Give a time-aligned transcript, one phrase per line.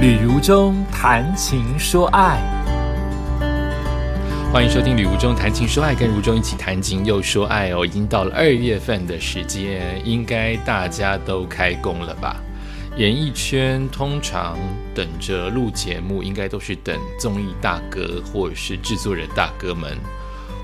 [0.00, 2.40] 旅如中谈情说爱，
[4.50, 7.84] 欢迎收听《旅如中谈情说爱》，跟如中一起谈情又说爱哦。
[7.84, 12.36] 已经到了二月份的时间，应该大家都开工了吧？
[12.96, 14.56] 演艺圈通常
[14.94, 19.98] 等着录节目，应该都是等综艺大哥或者是制作人大哥们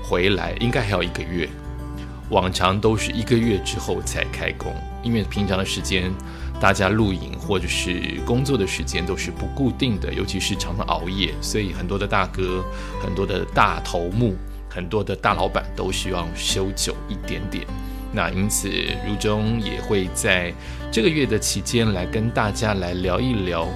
[0.03, 1.47] 回来，应该还有一个月。
[2.31, 4.73] 往常都是一个月之后才开工，
[5.03, 6.11] 因为平常的时间。
[6.59, 12.63] 大家露营或者是工作的时间都是不固定的，尤其是常常熬夜，所以很多的大哥、
[13.01, 14.35] 很多的大头目、
[14.69, 17.65] 很多的大老板都希望休久一点点。
[18.11, 18.69] 那因此，
[19.07, 20.53] 如中也会在
[20.91, 23.67] 这个月的期间来跟大家来聊一聊。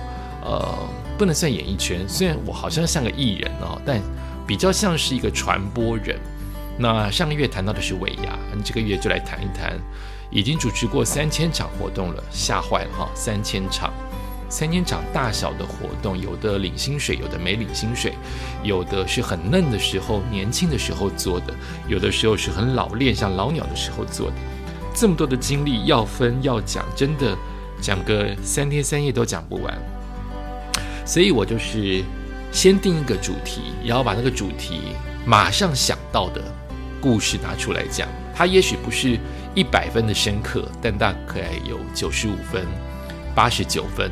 [0.44, 0.90] 呃，
[1.20, 4.02] 不能算演艺圈，虽然我好像像个艺人哦，但
[4.48, 6.20] 比较像是一个传播人。
[6.80, 9.78] 那上个月谈到的是尾牙，这个月就来谈一谈。
[10.32, 13.12] 已经主持过三千场活动了，吓坏了哈！
[13.14, 13.94] 三千场，
[14.50, 18.14] 三千场大小的活动，有的领薪水，有的没领薪水，
[18.64, 21.54] 有的是很嫩的时候、年轻的时候做的，
[21.86, 24.36] 有的时候是很老练，像老鸟的时候做的。
[24.96, 27.38] 这么多的经历要分要讲，真的
[27.82, 29.78] 讲个三天三夜都讲不完。
[31.06, 32.02] 所以我就是
[32.54, 34.94] 先定一个主题，然后把那个主题
[35.26, 36.42] 马上想到的
[37.02, 38.08] 故事拿出来讲。
[38.34, 39.20] 它也许不是。
[39.54, 42.66] 一百分的深刻，但大概有九十五分、
[43.36, 44.10] 八十九分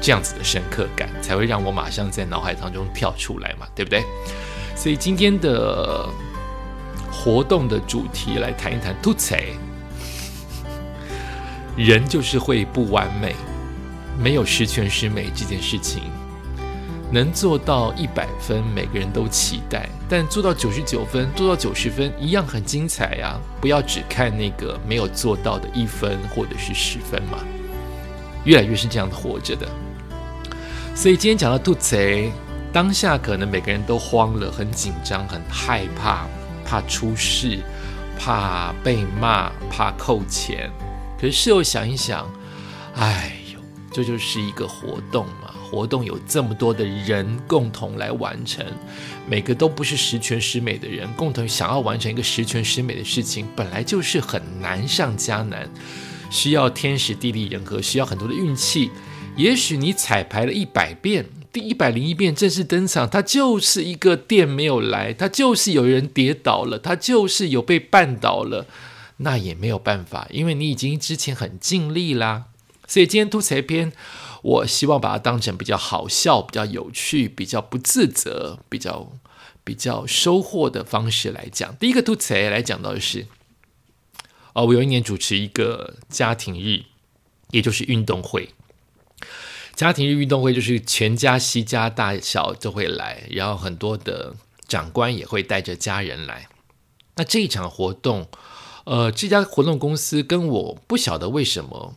[0.00, 4.04] 这样子的深刻感，才会让我马上在脑海当中跳出来嘛，对不对？
[4.74, 6.08] 所以今天的
[7.12, 9.36] 活动的主题来谈一谈吐槽。
[11.76, 13.34] 人就是会不完美，
[14.18, 16.02] 没有十全十美这件事情。
[17.12, 23.38] 能做到一百分，每个人都期待；但做到九十九分，做到九十分，一样很精彩呀！
[23.60, 27.38] 不要只看那个没有做到的一分或者是十分嘛。
[28.44, 29.66] 越来越是这样的活着的。
[30.94, 32.30] 所以今天讲到兔贼，
[32.72, 36.26] 当下可能每个人都慌了，很紧张，很害怕，
[36.64, 37.58] 怕出事，
[38.18, 40.70] 怕被骂，怕扣钱。
[41.20, 42.24] 可是事后想一想，
[42.94, 43.60] 哎呦，
[43.92, 45.49] 这就是一个活动嘛。
[45.70, 48.66] 活动有这么多的人共同来完成，
[49.28, 55.70] 每个都不是十全十美的人，共同想要完成一个十全十美的事情，本来就是很难上加难，
[56.28, 58.90] 需要天时地利人和，需要很多的运气。
[59.36, 68.66] 也许你彩排了一百遍，第一百零一遍正式登场，它就是一个店没有来，它就是有人跌倒了，它就是有被绊倒了，
[69.18, 72.46] 那也没有办法，因为你已经之前很尽力啦。
[72.88, 73.92] 所以今天吐槽篇。
[74.42, 79.12] 我希望把它当成比较好笑、比较有趣、比较不自责、比较
[79.62, 81.76] 比较收获的方式来讲。
[81.76, 83.26] 第一个吐槽来讲到的是，
[84.54, 86.84] 哦，我有一年主持一个家庭日，
[87.50, 88.48] 也就是运动会。
[89.74, 94.34] 家庭日运动会就是全家、西家大小都会来，然后很多的
[94.66, 96.48] 长官也会带着家人来。
[97.16, 98.28] 那这一场活动，
[98.84, 101.94] 呃，这家活动公司跟我不晓得为什么，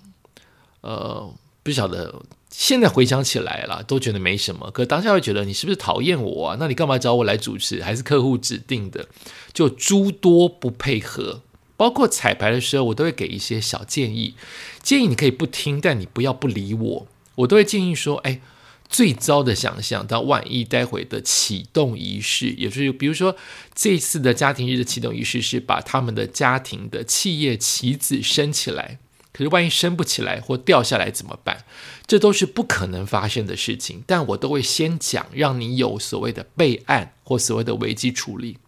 [0.81, 1.33] 呃。
[1.63, 4.69] 不晓得，现在回想起来了，都觉得没什么。
[4.71, 6.57] 可当下会觉得，你是不是讨厌我啊？
[6.59, 7.81] 那你干嘛找我来主持？
[7.81, 9.07] 还是客户指定的？
[9.53, 11.41] 就诸多不配合，
[11.77, 14.35] 包括彩排的时候，我都会给一些小建议。
[14.81, 17.07] 建议你可以不听，但你不要不理我。
[17.35, 18.41] 我都会建议说：，哎，
[18.89, 23.35] 最糟的想象，到万一待会的启动仪式，也就是比如说
[23.73, 28.99] 这次的家庭日的启动仪式是把他们的家庭的企业旗子升起来。
[29.33, 31.65] 可是万一升不起来或掉下来怎么办？
[32.05, 34.03] 这都是不可能发生的事情。
[34.05, 38.59] 但我都会先讲，让你有所谓的备案或所谓的危机处理。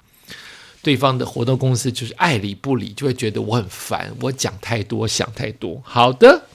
[0.82, 5.82] 对方的活动公司就是爱理不理，就会觉得我很烦，我讲太多，想太多。
[5.86, 6.46] 好的，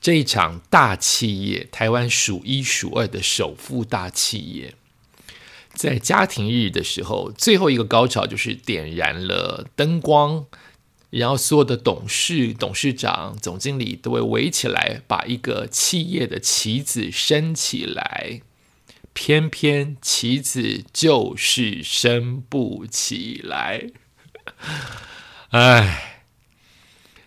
[0.00, 4.74] 这一场大企业，台湾数一数二的首富大企业，
[5.74, 10.46] 在家庭日的时候，最后一个高潮就是点燃了灯光。
[11.10, 18.40] 然后所有的董事、董事长、总经理都会围起来，把一个企业的旗子升起来。
[19.12, 23.88] 偏偏旗子就是升不起来，
[25.50, 26.06] 唉。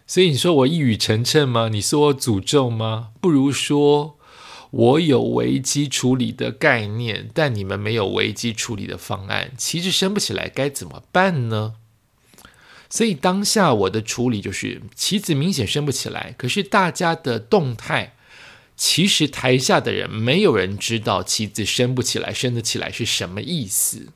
[0.05, 1.69] 所以你说我一语成谶吗？
[1.69, 3.09] 你说我诅咒吗？
[3.19, 4.17] 不如说
[4.69, 9.51] 我有危机处理的概念，但你们没有危机处理的方案。
[9.57, 11.75] 旗子升不起来，该怎么办呢？
[12.93, 18.13] 所以当下我的处理就是棋子明显升不起来，可是大家的动态，
[18.77, 24.09] 其实台下的人没有人知道棋子升不起来、升得起来是什么意思，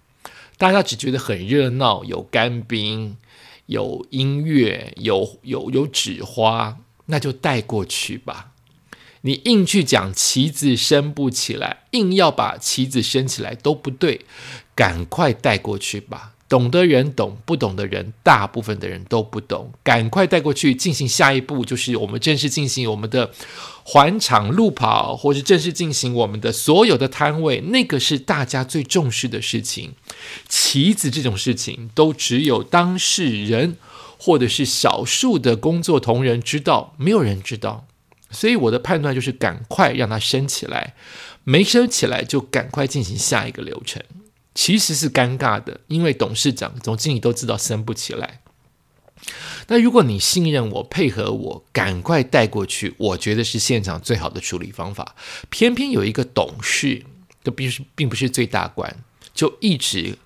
[0.60, 3.18] 大家只觉得很热闹，有干冰，
[3.66, 6.78] 有音乐，有有有纸花，
[7.08, 8.52] 那就带过去吧。
[9.22, 14.22] 你硬去讲棋子升不起来，硬要把棋子升起来都不对，
[14.76, 16.36] 赶快带过去吧。
[16.50, 19.72] 懂的人懂，不懂的人，大部分的人都不懂。
[19.84, 23.32] 赶快带过去进行下一步，就是我们正式进行我们的
[23.84, 27.60] 环场路跑，或是正式进行我们的所有的摊位。
[27.62, 29.94] 那个是大家最重视的事情。
[30.48, 33.76] 棋子这种事情，都只有当事人
[34.18, 37.86] 或者是少数的工作同仁知道，没有人知道。
[38.30, 40.96] 所以我的判断就是，赶快让它升起来，
[41.44, 44.04] 没升起来就赶快进行下一个流程。
[44.58, 48.42] 其实是尴尬的，因为董事长、总经理都知道升不起来。
[49.68, 55.16] 那如果你信任我、配合我，赶快带过去，我觉得是现场最好的处理方法。
[55.52, 57.06] 偏偏有一个董事，
[57.44, 60.18] 都并是并不是最大官，就一直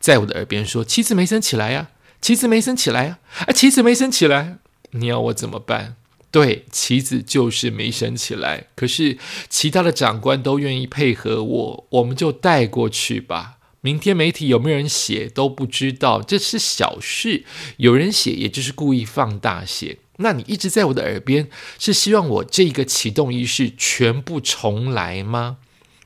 [0.00, 1.90] 在我的耳边说：“旗子没升起来呀，
[2.20, 4.58] 旗子没升起来呀，啊，旗子没升起来，
[4.90, 5.94] 你要我怎么办？”
[6.32, 8.66] 对，旗子就是没升起来。
[8.74, 9.16] 可是
[9.48, 13.55] 其他的长官都愿意配合我，我们就带过去吧。
[13.86, 17.44] 明天媒体有没有人写都不知道，这是小事。
[17.76, 19.98] 有人写，也就是故意放大写。
[20.16, 21.48] 那你一直在我的耳边，
[21.78, 25.58] 是希望我这个启动仪式全部重来吗？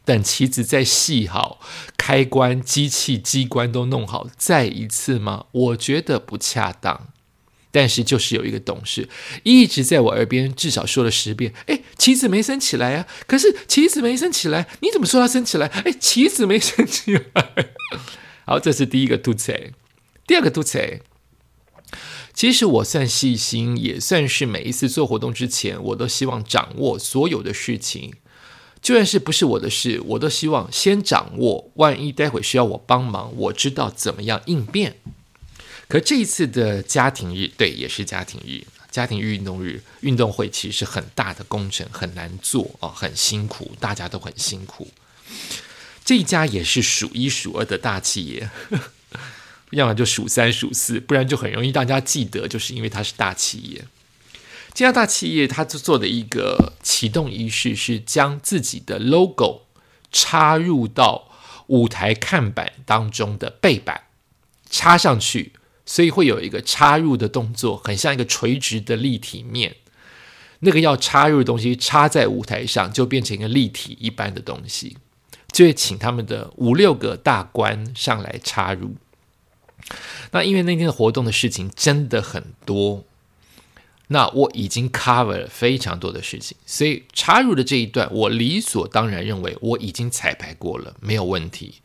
[0.04, 1.58] 等棋子再系好，
[1.96, 5.46] 开关、机器、机关都弄好，再一次吗？
[5.50, 7.06] 我觉得不恰当。
[7.70, 9.08] 但是就是有一个董事
[9.42, 13.06] 一直在我耳边，至少说了十遍：“哎，棋子没升起来啊！
[13.26, 15.66] 可是棋子没升起来，你怎么说它升起来？
[15.68, 17.22] 哎，棋子没升起来。
[18.44, 19.72] ”好，这是第一个肚子。
[20.26, 21.00] 第二个肚子，
[22.34, 28.14] 其实我算细心，也算是每一次做活动之前，我都希望掌握所有的事情，
[28.82, 31.70] 就算是不是我的事，我都希望先掌握。
[31.74, 34.96] 万一待会需要我帮忙，我知道怎么样应变。
[35.90, 44.88] 可这一次的家庭日，对，也是家庭日，家庭日运动日运动会，其实是很大的工程，很难做哦，很辛苦，大家都很辛苦。
[46.04, 48.48] 这一家也是数一数二的大企业，
[49.70, 53.84] 要么就数三数四，不然就很容易大家记得，就是因为它是大企业。
[54.72, 59.62] 这家大企业，它做的一个启动仪式是将自己的 logo
[60.12, 61.32] 插入到
[61.66, 64.04] 舞台看板当中的背板，
[64.70, 65.54] 插上去。
[65.90, 69.74] 所以会有一个插入的动作，很像一个垂直的立体面。
[70.60, 74.96] 那个要插入的东西插在舞台上，就变成一个立体一般的东西。
[75.50, 78.94] 就会请他们的五六个大官上来插入。
[80.30, 83.02] 那因为那天的活动的事情真的很多，
[84.06, 91.80] 那我已经 cover 了非常多的事情，所以插入的这一段，我理所当然认为我已经彩排过了，没有问题。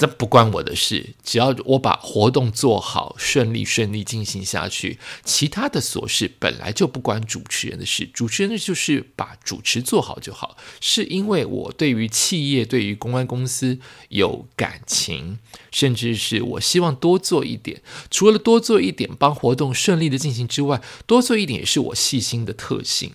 [0.00, 8.06] 这不关我的事，只要我把活动做好，顺利顺利进行下去，其他的琐事本来就不关主持人的事。
[8.06, 10.56] 主持人就是把主持做好就好。
[10.80, 15.38] 是因为我对于企业、对于公关公司有感情，
[15.70, 17.82] 甚至是我希望多做一点。
[18.10, 23.12] 除了多做一点，帮活动顺利的进行之外，多做一点也是我细心的特性。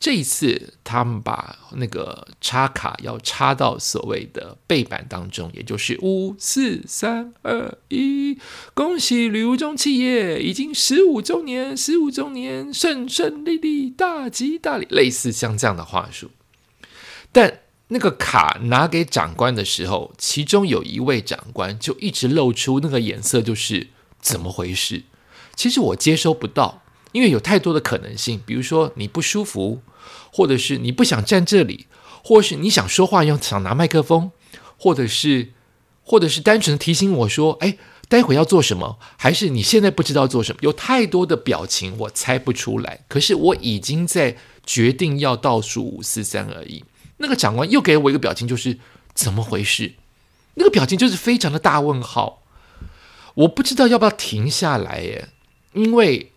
[0.00, 8.38] 这一次，他们把那个插卡要插到所谓的背板当中，也就是五四三二一，
[8.72, 16.30] 恭喜旅游中企业已经十五周年，十五周年顺顺利利，大吉大利，类似像这样的话术。
[17.30, 25.02] 但那个卡拿给长官的时候，其中有一位长官就一直露出那个眼色，就是怎么回事？
[25.54, 26.82] 其实我接收不到，
[27.12, 29.82] 因为有太多的可能性，比如说你不舒服。
[30.32, 31.86] 或者是你不想站这里，
[32.22, 34.30] 或是你想说话又想拿麦克风，
[34.78, 35.52] 或者是，
[36.02, 37.76] 或者是单纯的提醒我说：“哎，
[38.08, 40.58] 待会要做什么？”还是你现在不知道做什么？
[40.62, 43.00] 有太多的表情，我猜不出来。
[43.08, 46.84] 可是我已经在决定要倒数五四三而已。
[47.18, 48.78] 那个长官又给我一个表情，就是
[49.14, 49.94] 怎么回事？
[50.54, 52.42] 那个表情就是非常的大问号。
[53.34, 55.28] 我不知道要不要停下来耶，
[55.72, 56.29] 因为。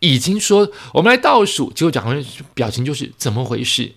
[0.00, 2.24] 已经说我们来倒数，结果长官
[2.54, 3.92] 表情就是怎么回事？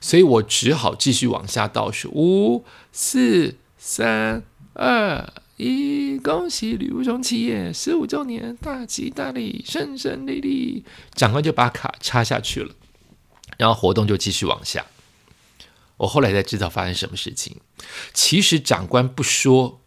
[0.00, 4.42] 所以我只好继续往下倒数，五、四、三、
[4.74, 10.84] 二、一，恭喜吕无中企业十五周年，大吉大利，顺顺利利。
[11.14, 12.74] 长官就把卡插下去了，
[13.56, 14.84] 然后活动就继续往下。
[15.96, 17.56] 我后来才知道发生什么事情。
[18.12, 19.80] 其实长官不说，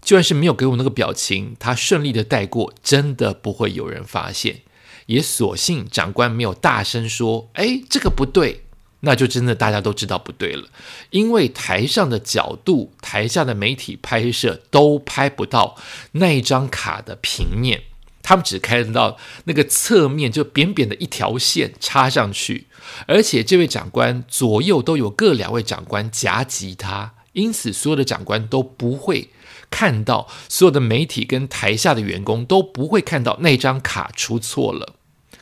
[0.00, 4.62] 就算是没有给我那个表情，他顺利的带过，真的不会有人发现。
[5.08, 8.62] 也索性长官没有大声说：“哎，这个不对。”
[9.00, 10.66] 那就真的大家都知道不对了，
[11.10, 15.76] 因为台上的角度、台下的媒体拍摄都拍不到
[16.10, 17.82] 那一张卡的平面，
[18.24, 22.66] 他们只看到那个侧面就扁扁的一条线插上去，
[23.06, 29.30] 而且这位长官左右都有各两位长官夹击他，因此所有的长官都不会
[29.70, 34.96] 看到，所有的媒体跟台下的员工都不会看到那张卡出错了。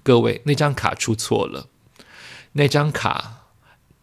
[0.06, 1.66] 各位，那张卡出错了，
[2.52, 3.48] 那张卡，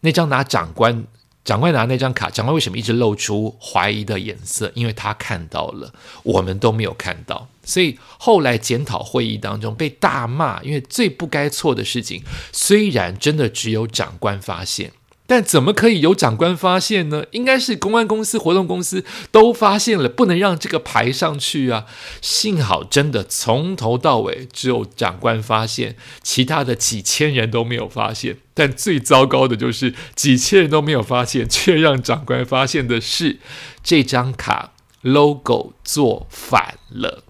[0.00, 1.06] 那张拿长官。
[1.46, 4.70] 长官拿那张卡，长官为什么一直露出怀疑的眼色？
[4.74, 7.48] 因为他看到了，我们都没有看到。
[7.64, 14.92] 所以后来检讨会议当中被大骂，因为最不该错的事情，虽然真的只有长官发现。
[15.26, 17.24] 但怎么可以有长官发现呢？
[17.30, 19.02] 应该是公安公司、活动公司
[19.32, 21.86] 都发现了，不能让这个排上去啊！
[22.20, 28.36] 幸好真的从头到尾只有长官发现，其他的几千人都没有发现。
[28.52, 33.38] 但最糟糕的就是几千人都没有发现，却让长官发现的是
[33.82, 37.24] 这张卡 logo 做反了。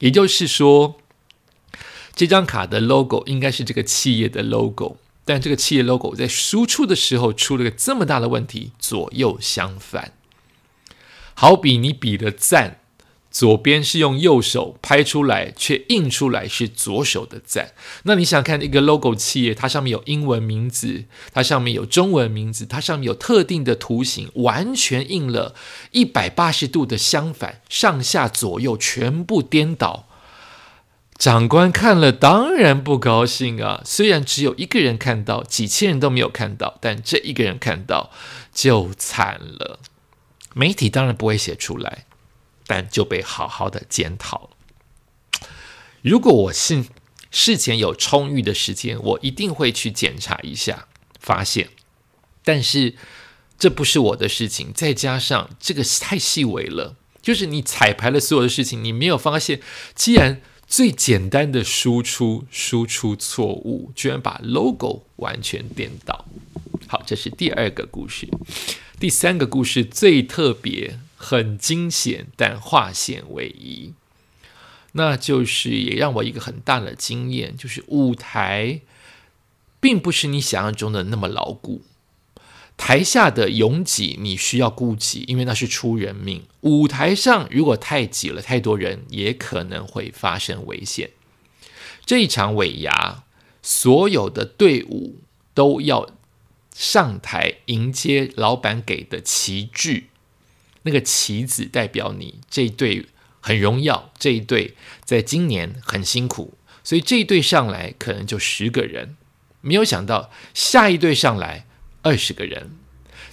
[0.00, 0.96] 也就是说，
[2.14, 4.98] 这张卡的 logo 应该是这个企业的 logo。
[5.26, 10.12] 但这个企业 logo 在输出的时候出了个这么大的问题，左右相反。
[11.34, 12.78] 好比你比的赞，
[13.30, 17.72] 左边是用右手拍出来，却印出来是左手的赞。
[18.04, 21.04] 那你想看一个 logo 企业，它上面有英文名字，
[21.34, 25.54] 它上面有中文名字，它上面有特定的图形，完全印了
[25.90, 30.08] 一百八十度的相反，上下左右全部颠倒。
[31.18, 33.80] 长官看了当然不高兴啊！
[33.86, 38.12] 虽然只有一个人看到，几千人都没有看到，但这一个人看到
[38.52, 39.80] 就惨了。
[40.54, 42.04] 媒体当然不会写出来，
[42.66, 44.50] 但就被好好的检讨。
[46.02, 46.84] 如果我是
[47.30, 50.86] 事前有充裕的时间，我一定会去检查一下，
[51.18, 51.70] 发现。
[52.44, 52.94] 但是
[53.58, 59.62] 这不是我的事情，再加上这个太细微了，就是你彩排了所有的事情，你没有发现，
[59.94, 60.42] 既然。
[60.66, 66.24] 最简单的输出，输出错误，居然把 logo 完全颠倒。
[66.88, 68.28] 好，这是第二个故事。
[68.98, 73.92] 第三个故事最特别，很惊险，但化险为夷。
[74.92, 78.80] 那就是也让我一个很大的经验，就是舞台
[79.78, 81.82] 并不是你想象中的那么牢固。
[82.76, 86.44] 台下的拥挤你需要顾及，因为那是出人命。
[86.60, 91.10] 舞台上如果太挤了，太多人也可能会发生危险。
[92.04, 93.24] 这一场尾牙，
[93.62, 95.20] 所有的队伍
[95.54, 96.10] 都要
[96.74, 100.04] 上台迎接老板给的旗帜，
[100.82, 103.06] 那个旗子代表你这一队
[103.40, 106.52] 很荣耀，这一队在今年很辛苦，
[106.84, 109.16] 所以这一队上来可能就十个人，
[109.62, 111.66] 没有想到下一队上来。
[112.06, 112.70] 二十个人，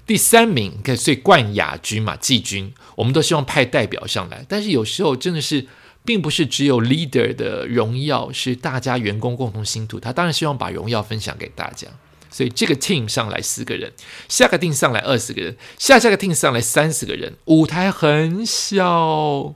[0.07, 2.15] 第三名可以最冠亚军嘛？
[2.15, 5.67] 季军，我们都希望派代表上来，但是有时候真的是，
[6.03, 9.99] 并不是只有 leader 的荣耀，是大家员工共同辛苦。
[9.99, 11.87] 他当然希望把荣耀分享给大家，
[12.31, 13.93] 所以这个 team 上来四个人，
[14.27, 19.53] 下个 team 上来二十个人，下下个 team 上来三十个人，舞台很小，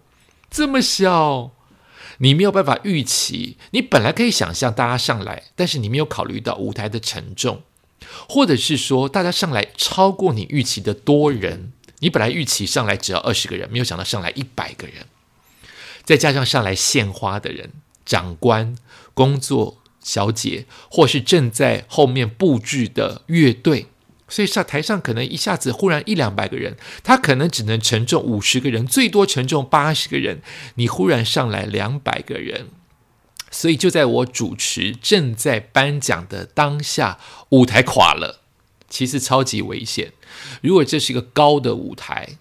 [0.51, 1.51] 这么小，
[2.19, 3.57] 你没有办法预期。
[3.71, 7.63] 你本来可以想象大家上来，但是你没有考虑到舞台的沉重。
[8.29, 15.05] 或者是说，大家上来超过你预期的多人，你本来预期上来只要二十个人，没有想到上来一百个人，
[16.03, 17.71] 再加上上来献花的人、
[18.05, 18.75] 长官、
[19.13, 23.87] 工作小姐，或是正在后面布置的乐队，
[24.29, 30.41] 所以上台上可能一下子忽然一两百个人，他可能只能承重五十个人，最多承重八十个人，
[30.75, 32.67] 你忽然上来两百个人。
[33.57, 37.17] 所以就在我主持正在颁奖的当下，
[37.49, 38.41] 舞台垮了，
[38.87, 40.13] 其实超级危险。
[40.61, 42.37] 如果这是一个高的舞台，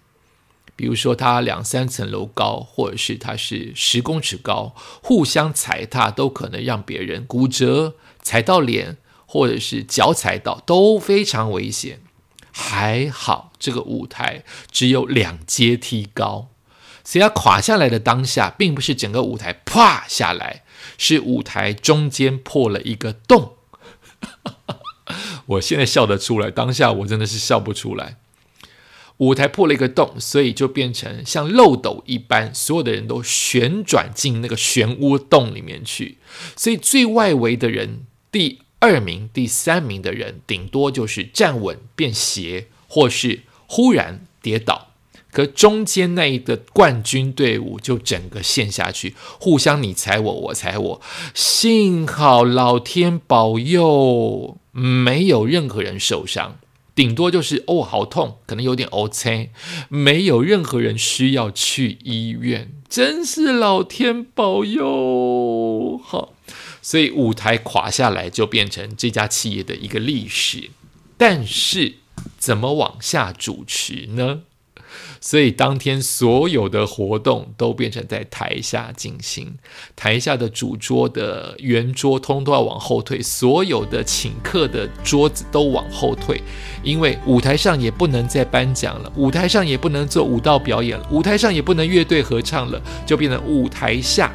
[0.75, 12.01] 比如说它两三层楼高，或者是它是十公尺高，互相踩踏都可能让别人骨折、踩到脸，或者是脚踩到，都非常危险。
[12.51, 16.49] 还好这个舞台只有两阶梯高，
[17.03, 20.61] 所以它垮下来的当下，并不是整个舞台啪下来。
[20.97, 23.53] 是舞台中间破了一个洞，
[25.47, 28.17] 我现在笑得出来，当下我真的是笑不出来。
[29.17, 36.17] 舞台破了一个洞，所以就变成像漏斗一般，所有的人都旋转进那个漩涡洞里面去。
[36.55, 44.86] 所以最外围的人，第二名、第三名的人，顶多就是站稳变斜，或是忽然跌倒。
[45.37, 51.01] 可中间那一个冠军队伍就整个陷下去，互相你踩我，我踩我。
[51.35, 56.57] 幸好老天保佑，没有任何人受伤。
[56.95, 59.51] 顶多就是哦好痛，可能有点 O C，
[59.89, 66.01] 没有任何人需要去医院，真是老天保佑。
[66.03, 66.33] 好，
[66.81, 70.71] 所以舞台垮下来就变成这家企业的一个历史，
[71.15, 71.97] 但是
[72.39, 74.41] 怎么往下主持呢？
[75.19, 79.57] 所以当天所有的活动都变成在台下进行，
[79.95, 86.41] 台下的主桌的圆桌通都要往后退，所有的请客的桌子都往后退，
[86.83, 94.31] 因为舞台上也不能再颁奖了，舞台上也不能做舞蹈表演了，舞台上也不能乐队合唱了，就变成舞台下，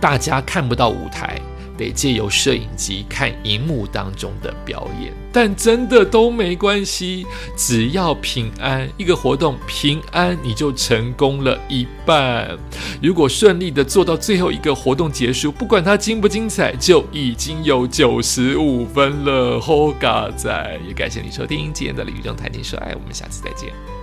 [0.00, 1.40] 大家看不到舞台。
[1.80, 12.54] 得借由摄影机看荧幕当中的表演，但真的都没关系，只要平安，一个活动平安，你就成功了一半。
[13.02, 19.58] 如果顺利的做到最后一个活动结束，不管它精不精彩，就已经有九十五分了。
[19.58, 23.99] 好嘎仔，也感谢你收听今天的李宇中谈情说爱，我们下次再见。